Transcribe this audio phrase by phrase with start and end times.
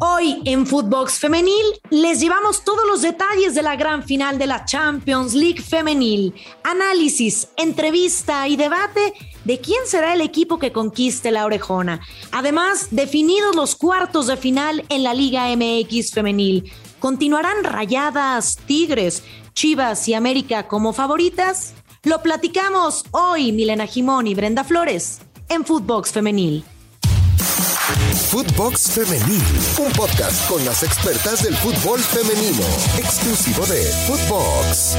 [0.00, 4.64] Hoy en Footbox Femenil les llevamos todos los detalles de la gran final de la
[4.64, 9.12] Champions League Femenil, análisis, entrevista y debate
[9.44, 12.00] de quién será el equipo que conquiste la orejona.
[12.30, 16.70] Además, definidos los cuartos de final en la Liga MX Femenil.
[17.00, 21.74] ¿Continuarán Rayadas, Tigres, Chivas y América como favoritas?
[22.04, 25.18] Lo platicamos hoy, Milena Jimón y Brenda Flores,
[25.48, 26.64] en Footbox Femenil.
[27.88, 29.42] Footbox Femenil,
[29.78, 32.62] un podcast con las expertas del fútbol femenino,
[32.98, 34.94] exclusivo de Footbox.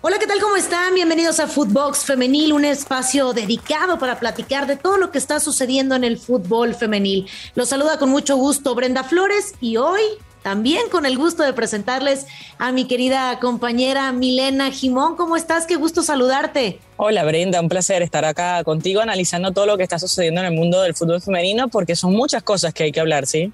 [0.00, 0.40] Hola, ¿qué tal?
[0.40, 0.94] ¿Cómo están?
[0.94, 5.96] Bienvenidos a Footbox Femenil, un espacio dedicado para platicar de todo lo que está sucediendo
[5.96, 7.28] en el fútbol femenil.
[7.56, 10.02] Los saluda con mucho gusto Brenda Flores y hoy
[10.42, 12.26] también con el gusto de presentarles
[12.58, 15.16] a mi querida compañera Milena Jimón.
[15.16, 15.66] ¿Cómo estás?
[15.66, 16.80] Qué gusto saludarte.
[16.96, 20.54] Hola Brenda, un placer estar acá contigo analizando todo lo que está sucediendo en el
[20.54, 23.52] mundo del fútbol femenino porque son muchas cosas que hay que hablar, ¿sí?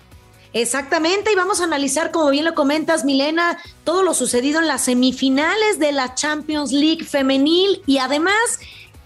[0.54, 4.84] Exactamente, y vamos a analizar, como bien lo comentas, Milena, todo lo sucedido en las
[4.84, 8.34] semifinales de la Champions League femenil y además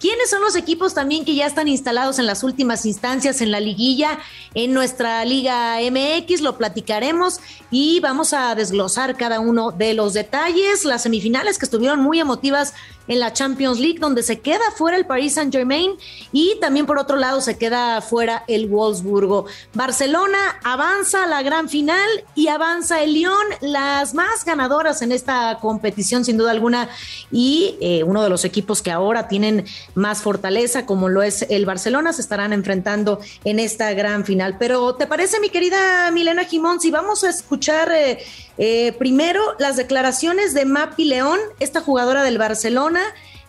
[0.00, 3.58] ¿Quiénes son los equipos también que ya están instalados en las últimas instancias en la
[3.58, 4.20] liguilla
[4.54, 6.40] en nuestra Liga MX?
[6.40, 7.40] Lo platicaremos
[7.72, 10.84] y vamos a desglosar cada uno de los detalles.
[10.84, 12.74] Las semifinales que estuvieron muy emotivas
[13.08, 15.92] en la Champions League, donde se queda fuera el Paris Saint Germain
[16.32, 19.46] y también por otro lado se queda fuera el Wolfsburgo.
[19.74, 25.58] Barcelona avanza a la gran final y avanza el Lyon, las más ganadoras en esta
[25.60, 26.88] competición sin duda alguna
[27.32, 31.66] y eh, uno de los equipos que ahora tienen más fortaleza como lo es el
[31.66, 34.56] Barcelona se estarán enfrentando en esta gran final.
[34.58, 37.90] Pero ¿te parece mi querida Milena Jimón si vamos a escuchar...
[37.92, 38.18] Eh,
[38.60, 42.97] eh, primero, las declaraciones de Mapi León, esta jugadora del Barcelona,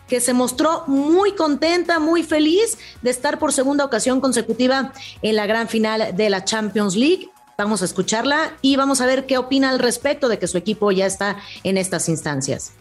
[0.08, 5.46] que se mostró muy contenta, muy feliz de estar por segunda ocasión consecutiva en la
[5.46, 7.30] gran final de la Champions League.
[7.56, 10.90] Vamos a escucharla y vamos a ver qué opina al respecto de que su equipo
[10.90, 12.72] ya está en estas instancias.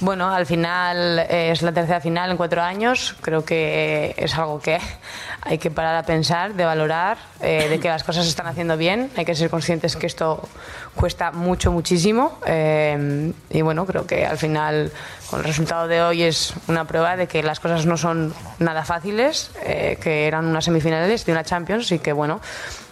[0.00, 3.14] Bueno, al final eh, es la tercera final en cuatro años.
[3.20, 4.78] Creo que es algo que
[5.42, 8.76] hay que parar a pensar, de valorar, eh, de que las cosas se están haciendo
[8.76, 9.10] bien.
[9.16, 10.48] Hay que ser conscientes que esto
[10.96, 12.38] cuesta mucho, muchísimo.
[12.44, 14.90] Eh, y bueno, creo que al final,
[15.30, 18.84] con el resultado de hoy, es una prueba de que las cosas no son nada
[18.84, 22.40] fáciles, que eran unas semifinales de una Champions y que bueno,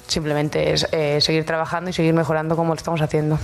[0.07, 0.87] simplemente es
[1.25, 3.39] seguir trabajando y seguir mejorando como lo estamos haciendo.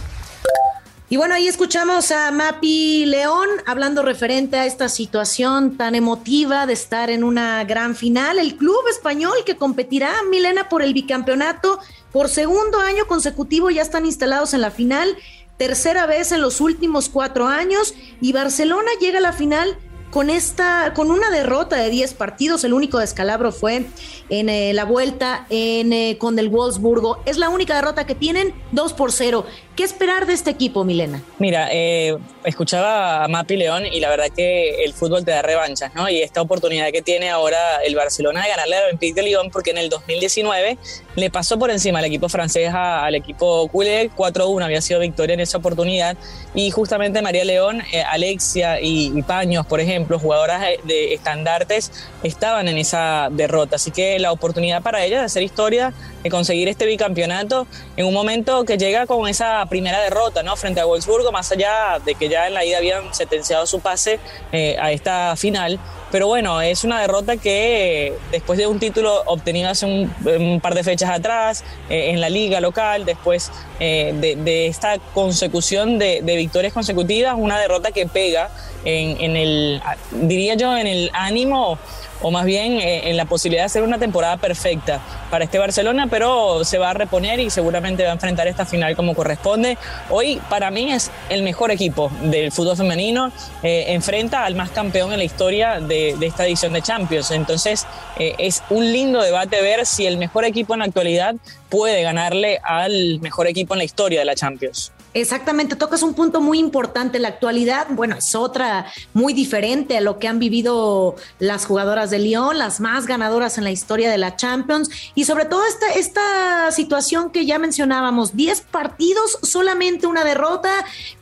[1.10, 6.74] Y bueno, ahí escuchamos a Mapi León hablando referente a esta situación tan emotiva de
[6.74, 8.38] estar en una gran final.
[8.38, 11.78] El club español que competirá, Milena, por el bicampeonato
[12.12, 15.16] por segundo año consecutivo ya están instalados en la final,
[15.56, 19.78] tercera vez en los últimos cuatro años y Barcelona llega a la final
[20.10, 23.86] con esta, con una derrota de 10 partidos, el único descalabro fue
[24.30, 27.20] en eh, la vuelta en, eh, con el Wolfsburgo.
[27.26, 29.46] Es la única derrota que tienen, 2 por 0.
[29.76, 31.22] ¿Qué esperar de este equipo, Milena?
[31.38, 35.94] Mira, eh, escuchaba a Mapi León y la verdad que el fútbol te da revanchas,
[35.94, 36.08] ¿no?
[36.08, 39.70] Y esta oportunidad que tiene ahora el Barcelona de ganarle al Olympique de Lyon, porque
[39.70, 40.78] en el 2019
[41.14, 45.40] le pasó por encima al equipo francés al equipo culé, 4-1 había sido victoria en
[45.40, 46.16] esa oportunidad.
[46.54, 51.92] Y justamente María León, Alexia y, y Paños, por ejemplo, jugadoras de estandartes,
[52.22, 53.76] estaban en esa derrota.
[53.76, 55.92] Así que la oportunidad para ellas de hacer historia,
[56.22, 57.66] de conseguir este bicampeonato
[57.96, 60.56] en un momento que llega con esa primera derrota ¿no?
[60.56, 64.18] frente a Wolfsburgo, más allá de que ya en la ida habían sentenciado su pase
[64.52, 65.78] eh, a esta final.
[66.10, 70.82] Pero bueno, es una derrota que después de un título obtenido hace un, par de
[70.82, 77.34] fechas atrás eh, en la liga local, después eh, de, esta consecución de, victorias consecutivas,
[77.36, 78.50] una derrota que pega
[78.84, 79.82] en el,
[80.12, 81.78] diría yo, en el ánimo
[82.22, 86.06] o más bien eh, en la posibilidad de hacer una temporada perfecta para este Barcelona,
[86.10, 89.76] pero se va a reponer y seguramente va a enfrentar esta final como corresponde.
[90.10, 95.12] Hoy para mí es el mejor equipo del fútbol femenino, eh, enfrenta al más campeón
[95.12, 97.86] en la historia de, esta edición de Champions, entonces
[98.18, 101.34] eh, es un lindo debate ver si el mejor equipo en la actualidad
[101.68, 104.92] puede ganarle al mejor equipo en la historia de la Champions.
[105.14, 107.18] Exactamente, tocas un punto muy importante.
[107.18, 112.18] La actualidad, bueno, es otra muy diferente a lo que han vivido las jugadoras de
[112.18, 116.70] Lyon, las más ganadoras en la historia de la Champions y sobre todo esta, esta
[116.72, 120.70] situación que ya mencionábamos, 10 partidos, solamente una derrota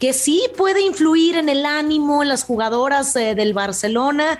[0.00, 4.38] que sí puede influir en el ánimo en las jugadoras eh, del Barcelona.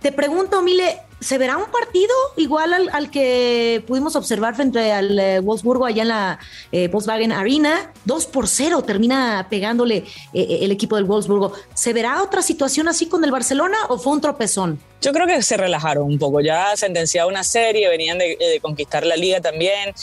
[0.00, 5.40] Te pregunto, Mile, ¿se verá un partido igual al, que pudimos observar frente al eh,
[5.40, 6.38] Wolfsburgo allá en la
[6.72, 7.92] eh, Volkswagen Arena?
[8.04, 10.04] 2 por 0 termina pegándole
[10.34, 11.52] eh, el equipo del Wolfsburgo.
[11.74, 14.80] ¿Se verá otra situación así con el Barcelona o fue un tropezón?
[15.00, 16.40] Yo creo que se relajaron un poco.
[16.40, 19.94] Ya sentenciado una serie, venían de, conquistar la liga también.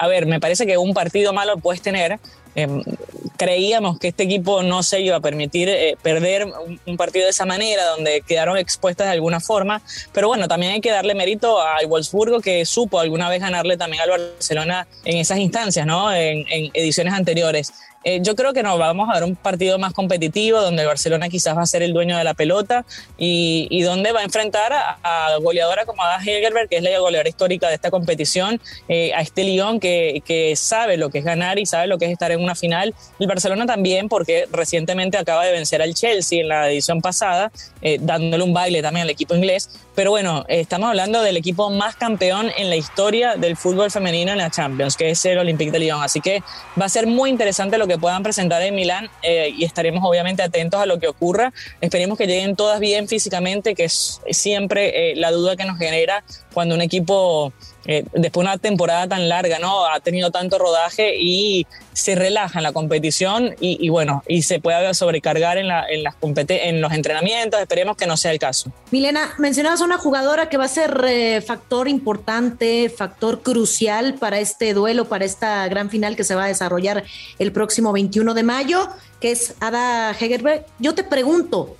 [0.00, 2.18] a ver, me parece que un partido malo puedes tener,
[3.36, 6.46] creíamos que este equipo no se iba a permitir eh, perder
[6.86, 9.82] un, partido de esa manera, donde quedaron expuestas de alguna forma.
[10.12, 14.02] Pero bueno, también hay que darle mérito al Wolfsburgo, que supo alguna vez ganarle también
[14.02, 16.12] al Barcelona en esas instancias, ¿no?
[16.12, 16.44] en
[16.74, 17.72] ediciones anteriores.
[18.08, 21.28] Eh, yo creo que nos vamos a ver un partido más competitivo, donde el Barcelona
[21.28, 22.84] quizás va a ser el dueño de la pelota
[23.18, 27.66] y, donde va a enfrentar a, goleadora como Ada Hegelberg, que es la goleadora histórica
[27.68, 31.66] de esta competición, eh, a este Lyon que, que sabe lo que es ganar y
[31.66, 32.94] sabe lo que es estar en una final.
[33.18, 37.50] El Barcelona también, porque recientemente acaba de vencer al Chelsea en la edición pasada,
[37.82, 39.68] eh, dándole un baile también al equipo inglés.
[39.96, 44.38] Pero bueno, estamos hablando del equipo más campeón en la historia del fútbol femenino en
[44.38, 46.02] la Champions, que es el Olympique de Lyon.
[46.02, 46.42] Así que
[46.80, 50.42] va a ser muy interesante lo que puedan presentar en Milán eh, y estaremos obviamente
[50.42, 51.52] atentos a lo que ocurra.
[51.80, 56.24] Esperemos que lleguen todas bien físicamente, que es siempre eh, la duda que nos genera
[56.52, 57.52] cuando un equipo
[57.86, 59.86] eh, después de una temporada tan larga, ¿no?
[59.86, 64.92] Ha tenido tanto rodaje y se relaja en la competición y, bueno, y se puede
[64.92, 67.60] sobrecargar en, la, en, las en los entrenamientos.
[67.60, 68.70] Esperemos que no sea el caso.
[68.90, 74.40] Milena, mencionabas a una jugadora que va a ser eh, factor importante, factor crucial para
[74.40, 77.04] este duelo, para esta gran final que se va a desarrollar
[77.38, 78.88] el próximo 21 de mayo,
[79.20, 80.66] que es Ada Hegerberg.
[80.78, 81.76] Yo te pregunto,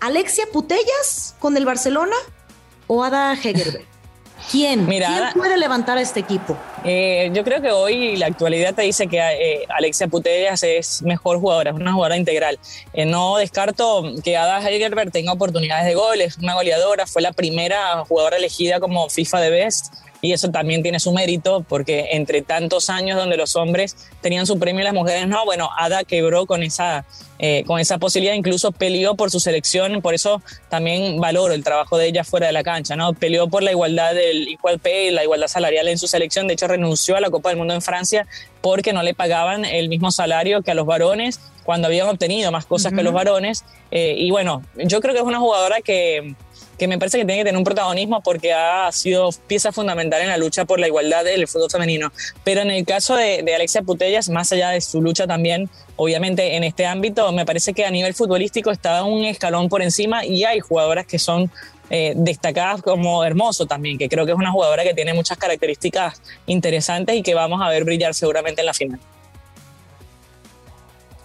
[0.00, 2.16] ¿Alexia Putellas con el Barcelona
[2.86, 3.86] o Ada Hegerberg?
[4.50, 4.86] ¿Quién?
[4.86, 5.04] ¿Quién
[5.34, 6.56] puede levantar a este equipo?
[6.84, 11.38] Eh, yo creo que hoy la actualidad te dice que eh, Alexia Putellas es mejor
[11.38, 12.58] jugadora, es una jugadora integral.
[12.92, 17.32] Eh, no descarto que Ada Hegerberg tenga oportunidades de gol, es una goleadora, fue la
[17.32, 22.42] primera jugadora elegida como FIFA de Best y eso también tiene su mérito porque entre
[22.42, 26.46] tantos años donde los hombres tenían su premio y las mujeres no, bueno, Ada quebró
[26.46, 27.04] con esa,
[27.38, 31.96] eh, con esa posibilidad, incluso peleó por su selección, por eso también valoro el trabajo
[31.96, 33.14] de ella fuera de la cancha, ¿no?
[33.14, 36.68] Peleó por la igualdad del equal pay, la igualdad salarial en su selección, de hecho
[36.68, 38.26] renunció a la Copa del Mundo en Francia
[38.60, 42.66] porque no le pagaban el mismo salario que a los varones cuando habían obtenido más
[42.66, 43.64] cosas que los varones.
[43.90, 46.34] Eh, y bueno, yo creo que es una jugadora que
[46.80, 50.28] que me parece que tiene que tener un protagonismo porque ha sido pieza fundamental en
[50.28, 52.10] la lucha por la igualdad del fútbol femenino.
[52.42, 56.64] Pero en el caso de, Alexia Putellas, más allá de su lucha también, obviamente en
[56.64, 60.60] este ámbito, me parece que a nivel futbolístico está un escalón por encima y hay
[60.60, 61.52] jugadoras que son
[61.90, 66.22] eh, destacadas como Hermoso también, que creo que es una jugadora que tiene muchas características
[66.46, 69.00] interesantes y que vamos a ver brillar seguramente en la final.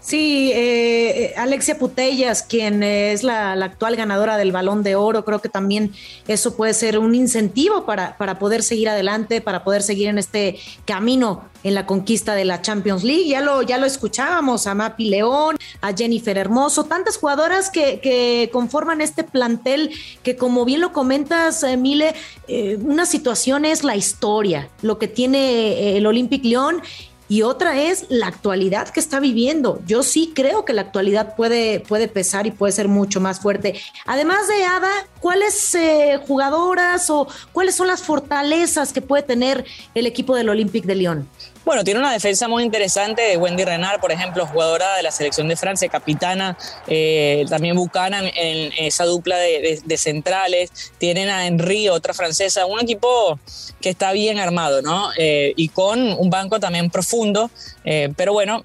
[0.05, 5.49] Sí, eh, Alexia Putellas, quien es la, actual ganadora del balón de oro, creo que
[5.49, 5.93] también
[6.27, 10.59] eso puede ser un incentivo para, para poder seguir adelante, para poder seguir en este
[10.85, 13.27] camino en la conquista de la Champions League.
[13.27, 18.51] Ya lo, ya lo escuchábamos a Mapi León, a Jennifer Hermoso, tantas jugadoras que, que
[18.53, 19.89] conforman este plantel
[20.21, 22.13] que como bien lo comentas, eh, Mile,
[22.47, 26.83] eh, una situación es la historia, lo que tiene el Olympic León
[27.27, 29.81] y otra es la actualidad que está viviendo.
[29.85, 33.79] Yo sí creo que la actualidad puede, puede pesar y puede ser mucho más fuerte.
[34.05, 40.05] Además de Ada, ¿cuáles eh, jugadoras o cuáles son las fortalezas que puede tener el
[40.05, 41.27] equipo del Olympique de Lyon?
[41.65, 45.47] Bueno, tiene una defensa muy interesante de Wendy Renard, por ejemplo, jugadora de la selección
[45.47, 50.69] de Francia, capitana, eh, también Buchanan en esa dupla de, centrales,
[50.99, 53.39] tienen a Henry, otra francesa, un equipo
[53.81, 55.09] que está bien armado, ¿no?
[55.17, 57.49] Eh, y con un banco también profundo,
[57.83, 58.63] eh, pero bueno,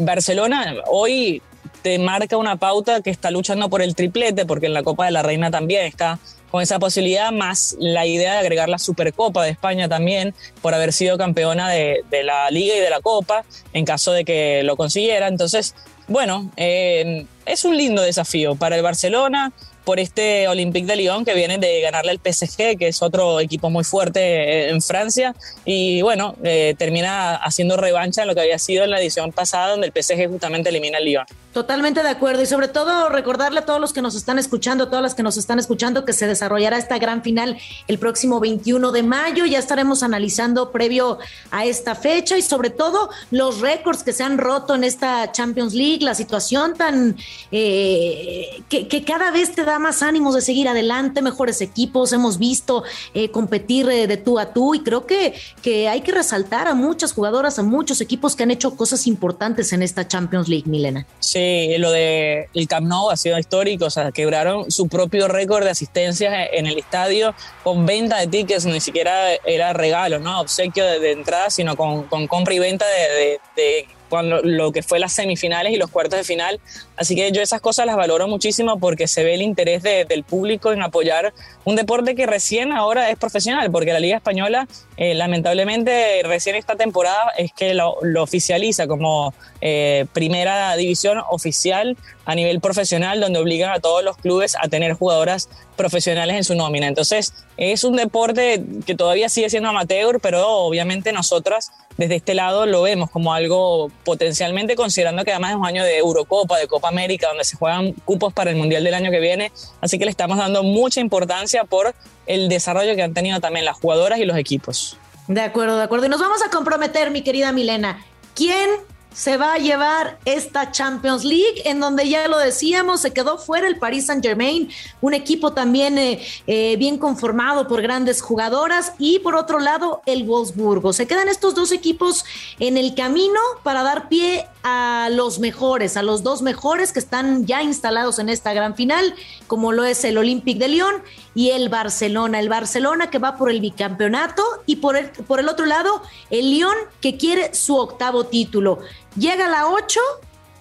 [0.00, 1.40] Barcelona hoy
[1.82, 5.12] te marca una pauta que está luchando por el triplete, porque en la Copa de
[5.12, 6.18] la Reina también está
[6.52, 10.92] con esa posibilidad, más la idea de agregar la Supercopa de España también, por haber
[10.92, 15.28] sido campeona de, la Liga y de la Copa, en caso de que lo consiguiera.
[15.28, 15.74] Entonces,
[16.08, 19.52] bueno, eh, es un lindo desafío para el Barcelona,
[19.84, 23.70] por este Olympique de Lyon que viene de ganarle al PSG, que es otro equipo
[23.70, 25.34] muy fuerte eh, en Francia.
[25.64, 29.70] Y bueno, eh, termina haciendo revancha en lo que había sido en la edición pasada,
[29.70, 31.24] donde el PSG justamente elimina al Lyon.
[31.52, 32.42] Totalmente de acuerdo.
[32.42, 35.22] Y sobre todo recordarle a todos los que nos están escuchando, a todas las que
[35.22, 37.58] nos están escuchando, que se desarrollará esta gran final
[37.88, 39.44] el próximo 21 de mayo.
[39.44, 41.18] Ya estaremos analizando previo
[41.50, 45.74] a esta fecha y sobre todo los récords que se han roto en esta Champions
[45.74, 47.16] League, la situación tan
[47.50, 52.84] eh, que, cada vez te da más ánimos de seguir adelante, mejores equipos, hemos visto
[53.14, 56.74] eh, competir eh, de tú a tú y creo que, que hay que resaltar a
[56.74, 61.06] muchas jugadoras, a muchos equipos que han hecho cosas importantes en esta Champions League, Milena.
[61.20, 65.64] Sí, lo de el Camp Nou ha sido histórico, o sea, quebraron su propio récord
[65.64, 70.40] de asistencias en el estadio con venta de tickets, ni siquiera era regalo, ¿no?
[70.40, 75.72] Obsequio de, entrada, sino con, compra y venta de cuando lo que fue las semifinales
[75.72, 76.60] y los cuartos de final.
[76.98, 80.70] Así que yo esas cosas las valoro muchísimo porque se ve el interés del público
[80.70, 81.32] en apoyar
[81.64, 86.76] un deporte que recién ahora es profesional, porque la Liga Española eh, lamentablemente recién esta
[86.76, 93.70] temporada es que lo, oficializa como eh, primera división oficial a nivel profesional, donde obligan
[93.72, 95.48] a todos los clubes a tener jugadoras
[95.82, 96.86] profesionales en su nómina.
[96.86, 102.66] Entonces, es un deporte que todavía sigue siendo amateur, pero obviamente nosotras desde este lado
[102.66, 106.88] lo vemos como algo potencialmente, considerando que además es un año de Eurocopa, de Copa
[106.88, 109.50] América, donde se juegan cupos para el Mundial del año que viene.
[109.80, 111.94] Así que le estamos dando mucha importancia por
[112.26, 114.96] el desarrollo que han tenido también las jugadoras y los equipos.
[115.26, 116.06] De acuerdo, de acuerdo.
[116.06, 118.04] Y nos vamos a comprometer, mi querida Milena.
[118.36, 118.70] ¿Quién
[119.14, 123.66] se va a llevar esta Champions League, en donde ya lo decíamos, se quedó fuera
[123.66, 129.18] el Paris Saint Germain, un equipo también eh, eh, bien conformado por grandes jugadoras, y
[129.20, 130.92] por otro lado el Wolfsburgo.
[130.92, 132.24] Se quedan estos dos equipos
[132.58, 137.46] en el camino para dar pie a los mejores, a los dos mejores que están
[137.46, 139.14] ya instalados en esta gran final,
[139.46, 141.02] como lo es el Olympique de Lyon
[141.34, 142.38] y el Barcelona.
[142.38, 146.50] El Barcelona que va por el bicampeonato y por el, por el otro lado el
[146.50, 148.78] Lyon que quiere su octavo título.
[149.16, 150.00] ¿Llega la 8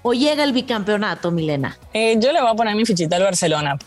[0.01, 1.77] o llega el bicampeonato, Milena?
[1.93, 3.77] Eh, yo le voy a poner mi fichita al Barcelona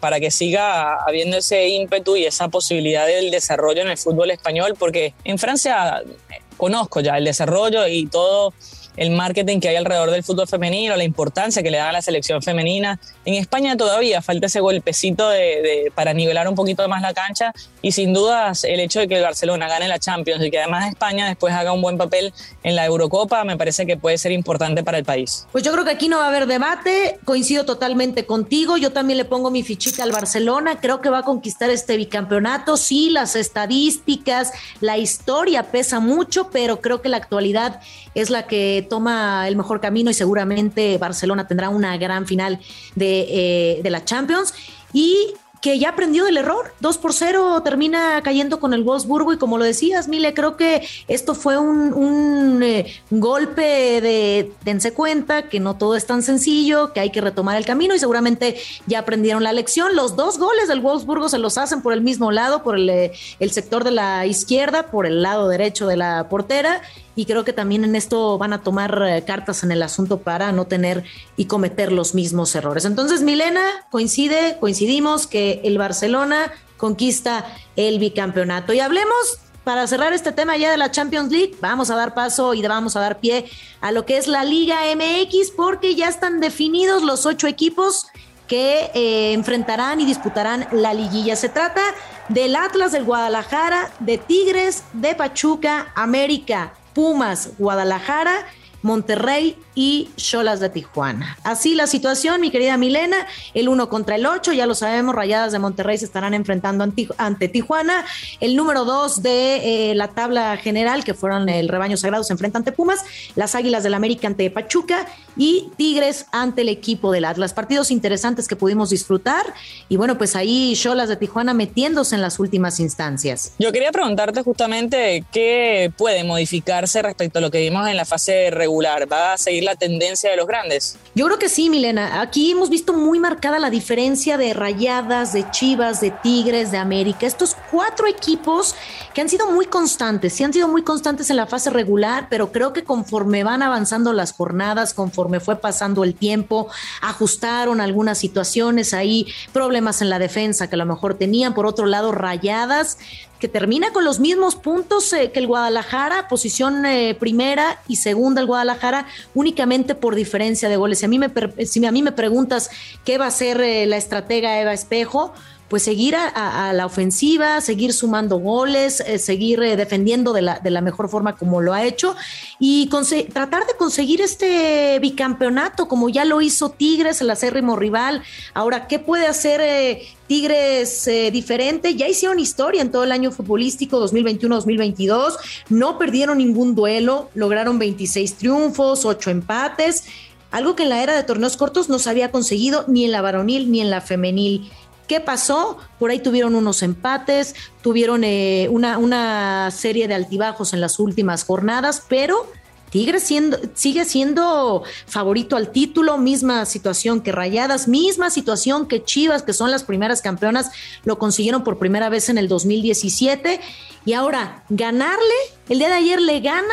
[0.00, 4.74] para que siga habiendo ese ímpetu y esa posibilidad del desarrollo en el fútbol español,
[4.78, 8.54] porque en Francia eh, conozco ya el desarrollo y todo
[8.96, 12.02] el marketing que hay alrededor del fútbol femenino, la importancia que le da a la
[12.02, 12.98] selección femenina.
[13.24, 17.92] En España todavía falta ese golpecito de, para nivelar un poquito más la cancha y
[17.92, 21.26] sin dudas el hecho de que el Barcelona gane la Champions y que además España
[21.26, 24.98] después haga un buen papel en la Eurocopa me parece que puede ser importante para
[24.98, 25.46] el país.
[25.52, 29.18] Pues yo creo que aquí no va a haber debate, coincido totalmente contigo, yo también
[29.18, 33.36] le pongo mi fichita al Barcelona, creo que va a conquistar este bicampeonato, sí, las
[33.36, 37.80] estadísticas, la historia pesa mucho, pero creo que la actualidad
[38.14, 42.58] es la que toma el mejor camino y seguramente Barcelona tendrá una gran final
[42.94, 44.54] de, eh, de la Champions.
[44.92, 45.34] Y
[45.66, 46.72] que ya aprendió del error.
[46.78, 50.86] 2 por 0 termina cayendo con el Wolfsburgo y como lo decías, Mile, creo que
[51.08, 57.00] esto fue un, eh, golpe de dense cuenta que no todo es tan sencillo, que
[57.00, 59.96] hay que retomar el camino y seguramente ya aprendieron la lección.
[59.96, 63.12] Los dos goles del Wolfsburgo se los hacen por el mismo lado, por el, eh,
[63.40, 66.80] el sector de la izquierda, por el lado derecho de la portera
[67.16, 70.52] y creo que también en esto van a tomar eh, cartas en el asunto para
[70.52, 71.02] no tener
[71.36, 72.84] y cometer los mismos errores.
[72.84, 78.74] Entonces, Milena, coincide, coincidimos que el Barcelona conquista el bicampeonato.
[78.74, 82.54] Y hablemos para cerrar este tema ya de la Champions League, vamos a dar paso
[82.54, 83.46] y vamos a dar pie
[83.80, 88.06] a lo que es la Liga MX porque ya están definidos los ocho equipos
[88.46, 91.34] que eh, enfrentarán y disputarán la liguilla.
[91.34, 91.82] Se trata
[92.28, 98.46] del Atlas del Guadalajara, de Tigres, de Pachuca, América, Pumas, Guadalajara,
[98.80, 101.38] Monterrey y Cholas de Tijuana.
[101.44, 105.52] Así la situación, mi querida Milena, el 1 contra el 8, ya lo sabemos, Rayadas
[105.52, 106.84] de Monterrey se estarán enfrentando
[107.18, 108.04] ante Tijuana.
[108.40, 112.58] El número 2 de eh, la tabla general, que fueron el rebaño sagrado, se enfrenta
[112.58, 113.04] ante Pumas,
[113.36, 115.06] las Águilas del América ante Pachuca
[115.36, 117.52] y Tigres ante el equipo del Atlas.
[117.52, 119.44] Partidos interesantes que pudimos disfrutar
[119.90, 123.52] y bueno, pues ahí Cholas de Tijuana metiéndose en las últimas instancias.
[123.58, 128.50] Yo quería preguntarte justamente qué puede modificarse respecto a lo que vimos en la fase
[128.50, 129.10] regular.
[129.12, 130.96] ¿Va a seguir la tendencia de los grandes?
[131.14, 132.22] Yo creo que sí, Milena.
[132.22, 137.26] Aquí hemos visto muy marcada la diferencia de Rayadas, de Chivas, de Tigres, de América.
[137.26, 138.74] Estos cuatro equipos
[139.12, 142.52] que han sido muy constantes, sí han sido muy constantes en la fase regular, pero
[142.52, 146.68] creo que conforme van avanzando las jornadas, conforme fue pasando el tiempo,
[147.02, 151.54] ajustaron algunas situaciones ahí, problemas en la defensa que a lo mejor tenían.
[151.54, 152.98] Por otro lado, Rayadas
[153.38, 158.40] que termina con los mismos puntos eh, que el Guadalajara, posición eh, primera y segunda
[158.40, 160.98] el Guadalajara, únicamente por diferencia de goles.
[160.98, 161.30] Si a mí me,
[161.66, 162.70] si a mí me preguntas
[163.04, 165.34] qué va a ser eh, la estratega Eva Espejo,
[165.68, 171.08] pues seguir a, la ofensiva, seguir sumando goles, eh, seguir eh, defendiendo de la, mejor
[171.08, 172.14] forma como lo ha hecho
[172.60, 172.88] y
[173.32, 178.22] tratar de conseguir este bicampeonato como ya lo hizo Tigres, el acérrimo rival.
[178.54, 181.96] Ahora, ¿qué puede hacer eh, Tigres diferente?
[181.96, 185.34] Ya hicieron historia en todo el año futbolístico 2021-2022,
[185.70, 190.04] no perdieron ningún duelo, lograron 26 triunfos, 8 empates
[190.50, 193.20] algo que en la era de torneos cortos no se había conseguido ni en la
[193.20, 194.70] varonil ni en la femenil.
[195.06, 195.78] ¿Qué pasó?
[195.98, 201.44] Por ahí tuvieron unos empates, tuvieron eh, una, una serie de altibajos en las últimas
[201.44, 202.46] jornadas, pero
[202.90, 209.42] Tigres siendo, sigue siendo favorito al título, misma situación que Rayadas, misma situación que Chivas,
[209.42, 210.70] que son las primeras campeonas,
[211.04, 213.60] lo consiguieron por primera vez en el 2017.
[214.04, 215.34] Y ahora, ganarle,
[215.68, 216.64] el día de ayer le ganan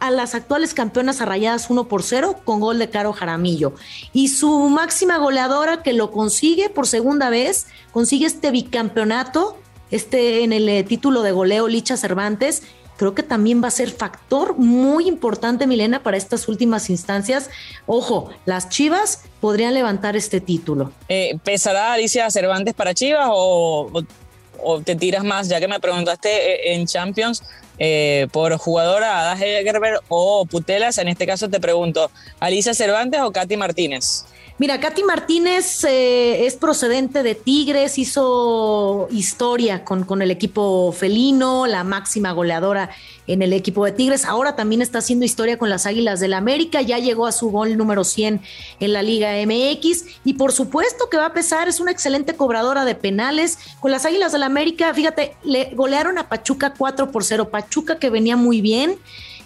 [0.00, 3.74] a las actuales campeonas a Rayadas 1 por 0 con gol de Caro Jaramillo.
[4.12, 9.58] Y su máxima goleadora que lo consigue por segunda vez, consigue este bicampeonato,
[9.90, 12.62] este en el eh, título de goleo Licha Cervantes
[13.00, 17.48] creo que también va a ser factor muy importante, Milena, para estas últimas instancias.
[17.86, 20.92] Ojo, las Chivas podrían levantar este título.
[21.08, 21.96] Eh, ¿Pesará
[22.28, 24.04] Cervantes para Chivas o,
[24.84, 27.42] te tiras más, ya que me preguntaste eh, en Champions?
[27.82, 33.32] Eh, por jugadora Ada Gerber o Putelas, en este caso te pregunto, ¿Alicia Cervantes o
[33.32, 34.26] Katy Martínez?
[34.60, 41.66] Mira, Katy Martínez eh, es procedente de Tigres, hizo historia con, con, el equipo felino,
[41.66, 42.90] la máxima goleadora
[43.26, 44.26] en el equipo de Tigres.
[44.26, 47.50] Ahora también está haciendo historia con las Águilas del la América, ya llegó a su
[47.50, 48.42] gol número 100
[48.80, 52.84] en la Liga MX y por supuesto que va a pesar, es una excelente cobradora
[52.84, 53.58] de penales.
[53.80, 57.98] Con las Águilas del la América, fíjate, le golearon a Pachuca 4 por 0, Pachuca
[57.98, 58.98] que venía muy bien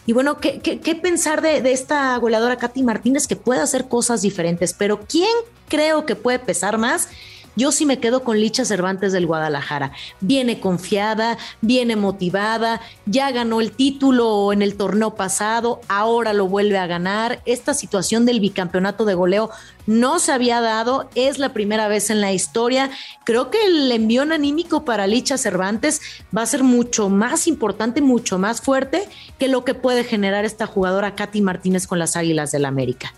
[0.07, 4.21] y bueno, ¿qué, qué, pensar de, de, esta goleadora Katy Martínez que puede hacer cosas
[4.21, 4.75] diferentes?
[4.75, 5.33] Pero ¿quién
[5.69, 7.09] creo que puede pesar más?
[7.57, 9.93] Yo sí me quedo con Licha Cervantes del Guadalajara.
[10.21, 16.79] Viene confiada, viene motivada, ya ganó el título en el torneo pasado, ahora lo vuelve
[16.79, 17.43] a ganar.
[17.47, 19.51] Esta situación del bicampeonato de goleo
[19.87, 22.91] no se había dado, es la primera vez en la historia.
[23.25, 26.01] Creo que el envión anímico para Licha Cervantes
[26.37, 29.09] va a ser mucho más importante, mucho más fuerte
[29.39, 33.13] que lo que puede generar esta jugadora Katy Martínez con las Águilas del América.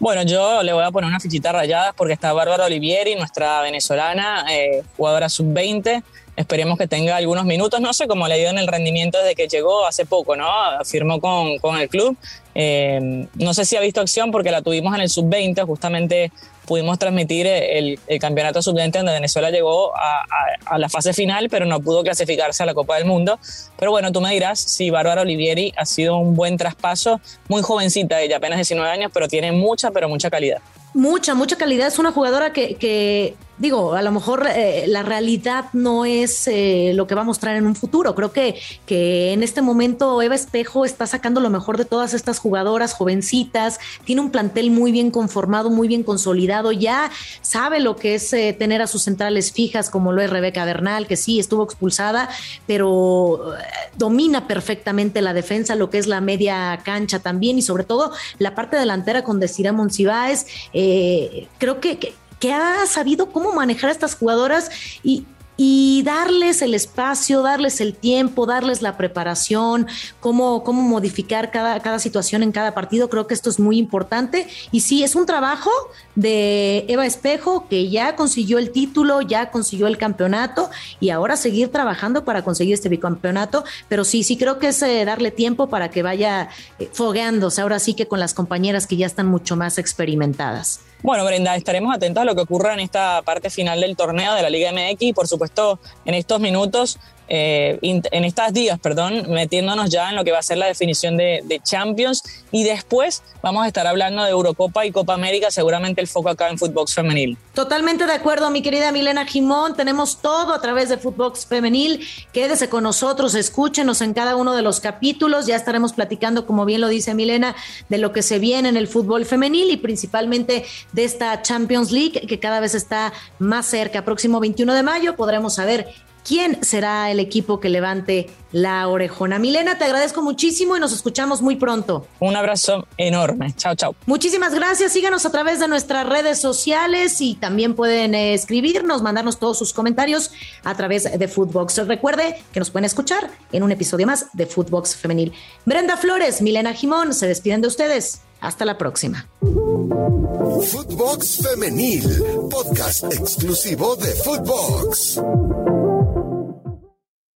[0.00, 4.46] Bueno, yo le voy a poner una fichita rayada porque está Bárbara Olivieri, nuestra venezolana,
[4.50, 6.02] eh, jugadora sub-20.
[6.36, 7.82] Esperemos que tenga algunos minutos.
[7.82, 10.48] No sé cómo le ha ido en el rendimiento desde que llegó hace poco, ¿no?
[10.86, 12.16] Firmó con, con el club.
[12.62, 16.30] Eh, no sé si ha visto acción porque la tuvimos en el sub-20, justamente
[16.66, 22.02] pudimos transmitir el, campeonato sub-20 donde Venezuela llegó a, la fase final, pero no pudo
[22.02, 23.38] clasificarse a la Copa del Mundo.
[23.78, 28.20] Pero bueno, tú me dirás si Bárbara Olivieri ha sido un buen traspaso, muy jovencita,
[28.20, 30.58] ella apenas 19 años, pero tiene mucha, pero mucha calidad.
[30.92, 31.86] Mucha, mucha calidad.
[31.86, 37.06] Es una jugadora que digo, a lo mejor eh, la realidad no es eh, lo
[37.06, 38.14] que va a mostrar en un futuro.
[38.14, 42.38] Creo que, que en este momento Eva Espejo está sacando lo mejor de todas estas
[42.38, 47.10] jugadoras jovencitas, tiene un plantel muy bien conformado, muy bien consolidado, ya
[47.42, 51.06] sabe lo que es eh, tener a sus centrales fijas, como lo es Rebeca Bernal,
[51.06, 52.30] que sí estuvo expulsada,
[52.66, 53.52] pero
[53.98, 58.54] domina perfectamente la defensa, lo que es la media cancha también y sobre todo la
[58.54, 60.46] parte delantera con Desira Monsiváis.
[60.72, 64.70] creo que, que que ha sabido cómo manejar a estas jugadoras
[65.04, 65.26] y,
[65.62, 69.86] y darles el espacio, darles el tiempo, darles la preparación,
[70.18, 73.10] cómo, cómo modificar cada, cada situación en cada partido.
[73.10, 74.48] Creo que esto es muy importante.
[74.72, 75.70] Y sí, es un trabajo
[76.14, 81.70] de Eva Espejo, que ya consiguió el título, ya consiguió el campeonato y ahora seguir
[81.70, 83.62] trabajando para conseguir este bicampeonato.
[83.90, 86.48] Pero sí, sí creo que es eh, darle tiempo para que vaya
[86.78, 90.80] eh, fogueándose ahora sí que con las compañeras que ya están mucho más experimentadas.
[91.02, 94.42] Bueno, Brenda, estaremos atentos a lo que ocurra en esta parte final del torneo de
[94.42, 96.98] la Liga MX y por supuesto en estos minutos
[97.32, 101.16] eh, en estas días, perdón, metiéndonos ya en lo que va a ser la definición
[101.16, 106.08] de, Champions y después vamos a estar hablando de Eurocopa y Copa América, seguramente el
[106.08, 107.38] foco acá en Footbox Femenil.
[107.54, 112.68] Totalmente de acuerdo, mi querida Milena Jimón, tenemos todo a través de Footbox Femenil, quédese
[112.68, 116.88] con nosotros, escúchenos en cada uno de los capítulos, ya estaremos platicando, como bien lo
[116.88, 117.54] dice Milena,
[117.88, 122.26] de lo que se viene en el fútbol femenil y principalmente de esta Champions League
[122.26, 124.04] que cada vez está más cerca.
[124.04, 125.86] Próximo 21 de mayo podremos saber
[126.24, 129.38] quién será el equipo que levante la orejona.
[129.38, 132.06] Milena, te agradezco muchísimo y nos escuchamos muy pronto.
[132.18, 133.54] Un abrazo enorme.
[133.56, 133.94] Chao, chao.
[134.06, 134.92] Muchísimas gracias.
[134.92, 139.72] Síganos a través de nuestras redes sociales y también pueden eh, escribirnos, mandarnos todos sus
[139.72, 140.30] comentarios
[140.64, 141.86] a través de Footbox.
[141.86, 145.32] Recuerde que nos pueden escuchar en un episodio más de Footbox Femenil.
[145.64, 148.22] Brenda Flores, Milena Jimón, se despiden de ustedes.
[148.40, 149.28] Hasta la próxima.
[149.40, 152.04] Footbox Femenil,
[152.50, 155.20] podcast exclusivo de Footbox.